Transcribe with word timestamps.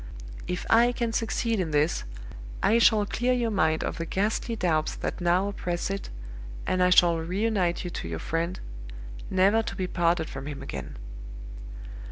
If 0.47 0.65
I 0.67 0.93
can 0.93 1.13
succeed 1.13 1.59
in 1.59 1.69
this, 1.69 2.05
I 2.63 2.79
shall 2.79 3.05
clear 3.05 3.33
your 3.33 3.51
mind 3.51 3.83
of 3.83 3.99
the 3.99 4.07
ghastly 4.07 4.55
doubts 4.55 4.95
that 4.95 5.21
now 5.21 5.47
oppress 5.49 5.91
it, 5.91 6.09
and 6.65 6.81
I 6.81 6.89
shall 6.89 7.19
reunite 7.19 7.83
you 7.83 7.91
to 7.91 8.07
your 8.07 8.17
friend, 8.17 8.59
never 9.29 9.61
to 9.61 9.75
be 9.75 9.85
parted 9.85 10.27
from 10.27 10.47
him 10.47 10.63
again. 10.63 10.97